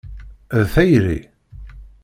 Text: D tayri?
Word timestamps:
D 0.61 0.63
tayri? 0.73 1.19